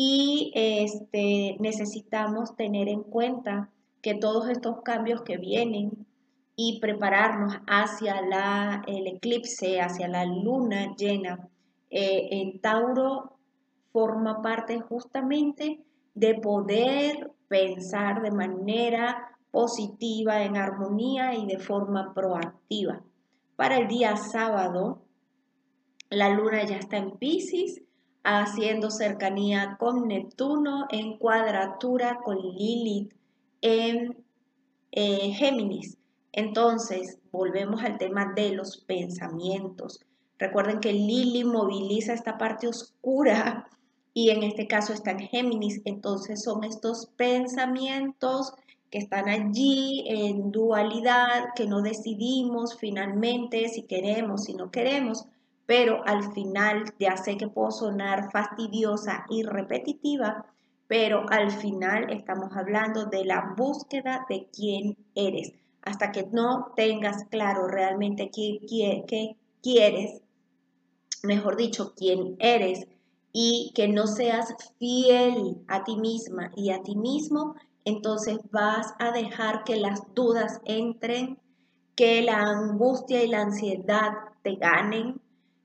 y 0.00 0.52
este, 0.54 1.56
necesitamos 1.58 2.54
tener 2.54 2.88
en 2.88 3.02
cuenta 3.02 3.68
que 4.00 4.14
todos 4.14 4.48
estos 4.48 4.82
cambios 4.82 5.22
que 5.22 5.38
vienen 5.38 6.06
y 6.54 6.78
prepararnos 6.78 7.54
hacia 7.66 8.22
la, 8.22 8.84
el 8.86 9.08
eclipse, 9.08 9.80
hacia 9.80 10.06
la 10.06 10.24
luna 10.24 10.94
llena 10.96 11.48
eh, 11.90 12.28
en 12.30 12.60
Tauro 12.60 13.38
forma 13.92 14.40
parte 14.40 14.78
justamente 14.78 15.80
de 16.14 16.34
poder 16.36 17.32
pensar 17.48 18.22
de 18.22 18.30
manera 18.30 19.36
positiva, 19.50 20.44
en 20.44 20.56
armonía 20.56 21.34
y 21.34 21.44
de 21.46 21.58
forma 21.58 22.14
proactiva. 22.14 23.02
Para 23.56 23.78
el 23.78 23.88
día 23.88 24.14
sábado, 24.14 25.02
la 26.08 26.28
luna 26.28 26.64
ya 26.64 26.76
está 26.76 26.98
en 26.98 27.18
Pisces, 27.18 27.82
haciendo 28.24 28.90
cercanía 28.90 29.76
con 29.78 30.08
Neptuno 30.08 30.86
en 30.90 31.18
cuadratura 31.18 32.20
con 32.24 32.38
Lilith 32.38 33.12
en 33.60 34.16
eh, 34.92 35.32
Géminis. 35.32 35.98
Entonces, 36.32 37.18
volvemos 37.32 37.82
al 37.82 37.98
tema 37.98 38.32
de 38.34 38.52
los 38.52 38.78
pensamientos. 38.78 40.00
Recuerden 40.38 40.80
que 40.80 40.92
Lilith 40.92 41.46
moviliza 41.46 42.12
esta 42.12 42.38
parte 42.38 42.68
oscura 42.68 43.68
y 44.14 44.30
en 44.30 44.42
este 44.42 44.66
caso 44.66 44.92
está 44.92 45.12
en 45.12 45.20
Géminis, 45.20 45.80
entonces 45.84 46.42
son 46.42 46.64
estos 46.64 47.06
pensamientos 47.16 48.52
que 48.90 48.98
están 48.98 49.28
allí 49.28 50.04
en 50.06 50.50
dualidad, 50.50 51.48
que 51.54 51.66
no 51.66 51.82
decidimos 51.82 52.76
finalmente 52.78 53.68
si 53.68 53.82
queremos, 53.82 54.44
si 54.44 54.54
no 54.54 54.70
queremos, 54.70 55.26
pero 55.68 56.00
al 56.06 56.32
final 56.32 56.94
ya 56.98 57.18
sé 57.18 57.36
que 57.36 57.46
puedo 57.46 57.70
sonar 57.70 58.32
fastidiosa 58.32 59.26
y 59.28 59.42
repetitiva, 59.42 60.46
pero 60.86 61.28
al 61.28 61.50
final 61.50 62.10
estamos 62.10 62.56
hablando 62.56 63.04
de 63.04 63.26
la 63.26 63.52
búsqueda 63.54 64.24
de 64.30 64.48
quién 64.50 64.96
eres. 65.14 65.52
Hasta 65.82 66.10
que 66.10 66.26
no 66.32 66.72
tengas 66.74 67.26
claro 67.26 67.68
realmente 67.68 68.30
qué, 68.34 68.60
qué 69.06 69.36
quieres, 69.62 70.22
mejor 71.22 71.58
dicho, 71.58 71.92
quién 71.94 72.36
eres, 72.38 72.86
y 73.30 73.70
que 73.74 73.88
no 73.88 74.06
seas 74.06 74.54
fiel 74.78 75.58
a 75.68 75.84
ti 75.84 75.96
misma 75.98 76.50
y 76.56 76.70
a 76.70 76.82
ti 76.82 76.96
mismo, 76.96 77.56
entonces 77.84 78.38
vas 78.50 78.94
a 78.98 79.12
dejar 79.12 79.64
que 79.64 79.76
las 79.76 80.00
dudas 80.14 80.62
entren, 80.64 81.38
que 81.94 82.22
la 82.22 82.38
angustia 82.38 83.22
y 83.22 83.28
la 83.28 83.42
ansiedad 83.42 84.12
te 84.42 84.54
ganen, 84.54 85.20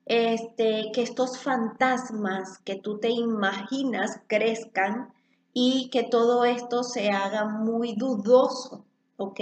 este, 0.05 0.91
que 0.93 1.01
estos 1.01 1.39
fantasmas 1.39 2.59
que 2.59 2.75
tú 2.75 2.99
te 2.99 3.09
imaginas 3.09 4.21
crezcan 4.27 5.13
y 5.53 5.89
que 5.89 6.03
todo 6.03 6.45
esto 6.45 6.83
se 6.83 7.09
haga 7.11 7.45
muy 7.45 7.95
dudoso, 7.95 8.85
¿ok? 9.17 9.39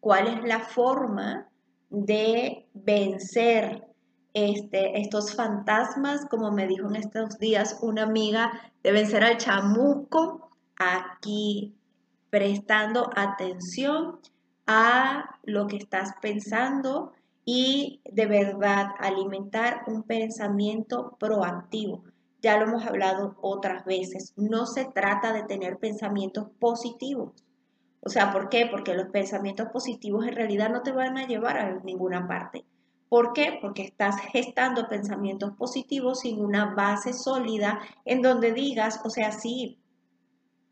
¿Cuál 0.00 0.28
es 0.28 0.44
la 0.44 0.60
forma 0.60 1.48
de 1.90 2.66
vencer 2.74 3.86
este, 4.34 5.00
estos 5.00 5.34
fantasmas, 5.34 6.26
como 6.26 6.50
me 6.50 6.66
dijo 6.66 6.88
en 6.88 6.96
estos 6.96 7.38
días 7.38 7.78
una 7.80 8.02
amiga, 8.02 8.52
deben 8.82 9.06
ser 9.06 9.24
al 9.24 9.38
chamuco 9.38 10.50
aquí 10.76 11.74
prestando 12.28 13.08
atención 13.16 14.20
a 14.66 15.38
lo 15.44 15.66
que 15.68 15.76
estás 15.76 16.10
pensando 16.20 17.12
y 17.48 18.00
de 18.04 18.26
verdad 18.26 18.88
alimentar 18.98 19.84
un 19.86 20.02
pensamiento 20.02 21.16
proactivo. 21.18 22.02
Ya 22.42 22.58
lo 22.58 22.64
hemos 22.66 22.84
hablado 22.84 23.36
otras 23.40 23.84
veces. 23.84 24.34
No 24.36 24.66
se 24.66 24.84
trata 24.84 25.32
de 25.32 25.44
tener 25.44 25.78
pensamientos 25.78 26.48
positivos. 26.58 27.32
O 28.00 28.08
sea, 28.08 28.32
¿por 28.32 28.48
qué? 28.48 28.66
Porque 28.66 28.94
los 28.94 29.08
pensamientos 29.10 29.68
positivos 29.72 30.26
en 30.26 30.34
realidad 30.34 30.70
no 30.70 30.82
te 30.82 30.90
van 30.90 31.16
a 31.18 31.26
llevar 31.26 31.56
a 31.56 31.80
ninguna 31.84 32.26
parte. 32.26 32.64
¿Por 33.08 33.32
qué? 33.32 33.58
Porque 33.62 33.82
estás 33.82 34.16
gestando 34.32 34.88
pensamientos 34.88 35.52
positivos 35.56 36.20
sin 36.20 36.40
una 36.40 36.74
base 36.74 37.12
sólida 37.12 37.80
en 38.04 38.22
donde 38.22 38.52
digas, 38.52 39.00
o 39.04 39.10
sea, 39.10 39.30
sí, 39.30 39.78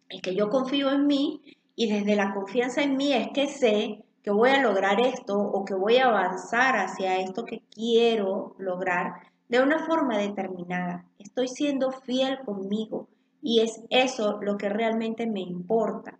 es 0.09 0.21
que 0.21 0.35
yo 0.35 0.51
confío 0.51 0.91
en 0.91 1.07
mí 1.07 1.41
y 1.77 1.93
desde 1.93 2.17
la 2.17 2.35
confianza 2.35 2.83
en 2.83 2.97
mí 2.97 3.13
es 3.13 3.29
que 3.33 3.47
sé 3.47 4.04
que 4.25 4.31
voy 4.31 4.51
a 4.51 4.63
lograr 4.63 5.01
esto 5.03 5.39
o 5.39 5.67
que 5.67 5.75
voy 5.75 5.99
a 5.99 6.07
avanzar 6.07 6.77
hacia 6.77 7.19
esto 7.21 7.45
que 7.45 7.63
quiero 7.71 8.57
lograr 8.59 9.21
de 9.49 9.61
una 9.61 9.85
forma 9.85 10.17
determinada. 10.17 11.05
Estoy 11.19 11.47
siendo 11.47 11.93
fiel 11.93 12.39
conmigo 12.41 13.07
y 13.43 13.61
es 13.61 13.83
eso 13.91 14.41
lo 14.41 14.57
que 14.57 14.71
realmente 14.71 15.27
me 15.27 15.41
importa. 15.41 16.19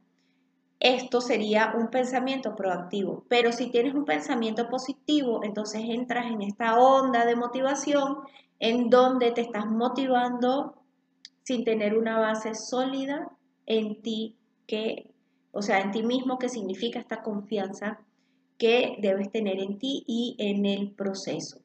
Esto 0.81 1.23
sería 1.23 1.73
un 1.75 1.89
pensamiento 1.89 2.55
proactivo, 2.55 3.25
pero 3.29 3.53
si 3.53 3.71
tienes 3.71 3.95
un 3.95 4.05
pensamiento 4.05 4.69
positivo, 4.69 5.41
entonces 5.43 5.81
entras 5.87 6.27
en 6.27 6.43
esta 6.43 6.79
onda 6.79 7.25
de 7.25 7.37
motivación 7.37 8.19
en 8.59 8.91
donde 8.91 9.33
te 9.33 9.41
estás 9.41 9.65
motivando 9.65 10.75
sin 11.43 11.65
tener 11.65 11.97
una 11.97 12.19
base 12.19 12.55
sólida 12.55 13.31
en 13.65 14.03
ti 14.03 14.37
que, 14.67 15.14
o 15.55 15.63
sea, 15.63 15.81
en 15.81 15.93
ti 15.93 16.03
mismo, 16.03 16.39
que 16.39 16.49
significa 16.49 16.99
esta 16.99 17.23
confianza 17.23 18.01
que 18.59 18.97
debes 19.01 19.31
tener 19.31 19.59
en 19.61 19.79
ti 19.79 20.05
y 20.07 20.37
en 20.39 20.67
el 20.67 20.91
proceso. 20.91 21.61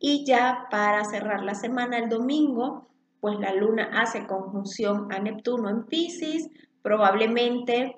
Y 0.00 0.24
ya 0.24 0.66
para 0.70 1.04
cerrar 1.04 1.42
la 1.42 1.54
semana, 1.54 1.98
el 1.98 2.08
domingo, 2.08 2.88
pues 3.20 3.38
la 3.38 3.52
luna 3.52 3.90
hace 3.94 4.26
conjunción 4.26 5.12
a 5.12 5.18
Neptuno 5.18 5.70
en 5.70 5.84
Pisces, 5.84 6.48
probablemente 6.82 7.96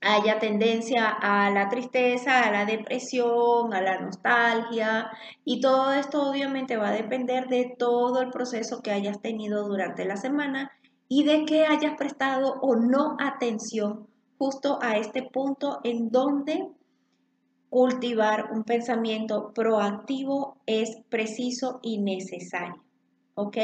haya 0.00 0.38
tendencia 0.38 1.08
a 1.08 1.50
la 1.50 1.68
tristeza, 1.68 2.42
a 2.42 2.50
la 2.50 2.64
depresión, 2.64 3.72
a 3.72 3.80
la 3.80 4.00
nostalgia 4.00 5.10
y 5.44 5.60
todo 5.60 5.92
esto 5.92 6.28
obviamente 6.28 6.76
va 6.76 6.88
a 6.88 6.92
depender 6.92 7.46
de 7.46 7.76
todo 7.78 8.20
el 8.20 8.30
proceso 8.30 8.82
que 8.82 8.90
hayas 8.90 9.20
tenido 9.20 9.68
durante 9.68 10.04
la 10.04 10.16
semana 10.16 10.72
y 11.08 11.24
de 11.24 11.44
que 11.44 11.66
hayas 11.66 11.96
prestado 11.96 12.54
o 12.62 12.74
no 12.74 13.16
atención 13.20 14.08
justo 14.42 14.80
a 14.82 14.96
este 14.96 15.22
punto 15.22 15.78
en 15.84 16.10
donde 16.10 16.66
cultivar 17.70 18.50
un 18.50 18.64
pensamiento 18.64 19.52
proactivo 19.54 20.56
es 20.66 20.98
preciso 21.08 21.78
y 21.80 21.98
necesario. 21.98 22.82
¿Ok? 23.36 23.56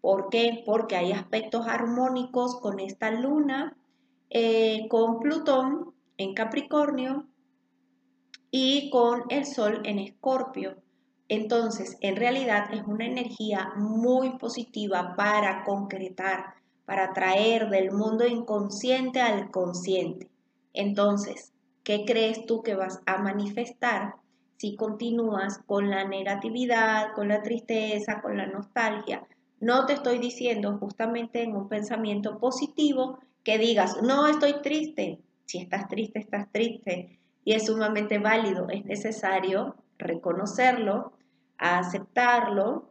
¿Por 0.00 0.28
qué? 0.30 0.62
Porque 0.64 0.94
hay 0.94 1.10
aspectos 1.10 1.66
armónicos 1.66 2.60
con 2.60 2.78
esta 2.78 3.10
luna 3.10 3.76
eh, 4.30 4.86
con 4.88 5.18
Plutón 5.18 5.94
en 6.16 6.32
Capricornio 6.34 7.26
y 8.52 8.88
con 8.90 9.24
el 9.30 9.44
Sol 9.44 9.80
en 9.82 9.98
Escorpio. 9.98 10.76
Entonces, 11.26 11.98
en 12.02 12.14
realidad 12.14 12.72
es 12.72 12.84
una 12.86 13.04
energía 13.04 13.72
muy 13.74 14.38
positiva 14.38 15.16
para 15.16 15.64
concretar, 15.64 16.54
para 16.90 17.12
traer 17.12 17.70
del 17.70 17.92
mundo 17.92 18.26
inconsciente 18.26 19.20
al 19.20 19.52
consciente. 19.52 20.28
Entonces, 20.72 21.52
¿qué 21.84 22.04
crees 22.04 22.46
tú 22.46 22.64
que 22.64 22.74
vas 22.74 23.00
a 23.06 23.18
manifestar 23.18 24.16
si 24.56 24.74
continúas 24.74 25.58
con 25.66 25.88
la 25.88 26.08
negatividad, 26.08 27.12
con 27.14 27.28
la 27.28 27.42
tristeza, 27.42 28.20
con 28.20 28.36
la 28.36 28.46
nostalgia? 28.48 29.24
No 29.60 29.86
te 29.86 29.92
estoy 29.92 30.18
diciendo 30.18 30.78
justamente 30.78 31.44
en 31.44 31.54
un 31.54 31.68
pensamiento 31.68 32.40
positivo 32.40 33.20
que 33.44 33.56
digas, 33.58 34.02
no 34.02 34.26
estoy 34.26 34.54
triste. 34.60 35.20
Si 35.46 35.58
estás 35.58 35.86
triste, 35.86 36.18
estás 36.18 36.50
triste. 36.50 37.20
Y 37.44 37.52
es 37.52 37.66
sumamente 37.66 38.18
válido. 38.18 38.68
Es 38.68 38.84
necesario 38.84 39.76
reconocerlo, 39.96 41.12
aceptarlo, 41.56 42.89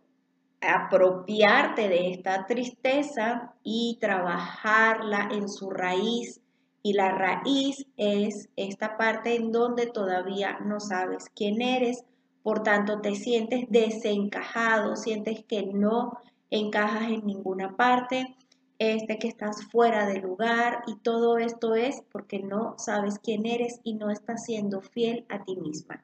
apropiarte 0.62 1.88
de 1.88 2.12
esta 2.12 2.46
tristeza 2.46 3.54
y 3.64 3.98
trabajarla 4.02 5.30
en 5.32 5.50
su 5.50 5.70
raíz. 5.70 6.42
Y 6.82 6.94
la 6.94 7.12
raíz 7.12 7.86
es 7.98 8.50
esta 8.56 8.98
parte 8.98 9.36
en 9.36 9.52
donde 9.52 9.88
todavía 9.88 10.60
no 10.60 10.80
sabes 10.80 11.30
quién 11.36 11.62
eres, 11.62 12.04
por 12.44 12.64
tanto 12.64 13.02
te 13.02 13.16
sientes 13.16 13.66
desencajado, 13.70 14.96
sientes 14.96 15.44
que 15.46 15.64
no 15.64 16.18
encajas 16.50 17.10
en 17.10 17.26
ninguna 17.26 17.76
parte, 17.76 18.36
este, 18.80 19.20
que 19.20 19.28
estás 19.28 19.66
fuera 19.66 20.06
de 20.06 20.22
lugar 20.22 20.84
y 20.88 20.96
todo 20.96 21.38
esto 21.38 21.76
es 21.76 22.02
porque 22.14 22.40
no 22.40 22.76
sabes 22.78 23.20
quién 23.20 23.46
eres 23.46 23.82
y 23.84 23.96
no 23.96 24.10
estás 24.10 24.46
siendo 24.46 24.82
fiel 24.82 25.26
a 25.28 25.44
ti 25.44 25.58
misma 25.58 26.02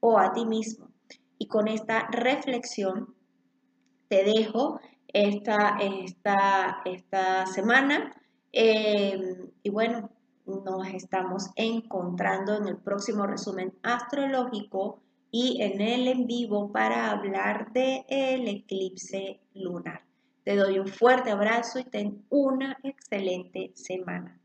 o 0.00 0.18
a 0.18 0.32
ti 0.32 0.46
mismo. 0.46 0.88
Y 1.38 1.48
con 1.48 1.68
esta 1.68 2.08
reflexión 2.10 3.14
te 4.08 4.24
dejo 4.24 4.80
esta, 5.08 5.78
esta, 5.80 6.82
esta 6.84 7.46
semana 7.46 8.14
em, 8.52 9.50
y 9.62 9.70
bueno, 9.70 10.10
nos 10.46 10.88
estamos 10.88 11.50
encontrando 11.56 12.56
en 12.56 12.68
el 12.68 12.76
próximo 12.78 13.26
resumen 13.26 13.74
astrológico 13.82 15.00
y 15.30 15.60
en 15.60 15.80
el 15.80 16.08
en 16.08 16.26
vivo 16.26 16.72
para 16.72 17.10
hablar 17.10 17.70
del 17.72 18.04
el 18.08 18.48
eclipse 18.48 19.40
lunar. 19.54 20.02
Te 20.44 20.56
doy 20.56 20.78
un 20.78 20.88
fuerte 20.88 21.30
abrazo 21.30 21.78
y 21.78 21.84
ten 21.84 22.24
una 22.30 22.78
excelente 22.82 23.72
semana. 23.74 24.37